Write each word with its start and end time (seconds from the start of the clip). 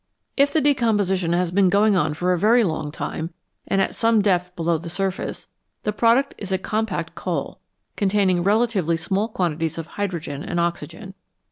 If 0.35 0.51
the 0.51 0.61
de 0.61 0.73
composition 0.73 1.33
has 1.33 1.51
been 1.51 1.69
going 1.69 1.95
on 1.95 2.15
for 2.15 2.33
a 2.33 2.39
very 2.39 2.63
long 2.63 2.91
time 2.91 3.35
and 3.67 3.79
at 3.79 3.93
some 3.93 4.19
depth 4.19 4.55
below 4.55 4.79
the 4.79 4.89
surface, 4.89 5.47
the 5.83 5.93
product 5.93 6.33
is 6.39 6.51
a 6.51 6.57
compact 6.57 7.13
coal, 7.13 7.59
containing 7.95 8.41
relatively 8.43 8.97
small 8.97 9.27
quantities 9.27 9.77
of 9.77 9.85
hydrogen 9.87 10.41
and 10.41 10.59
oxygen. 10.59 11.13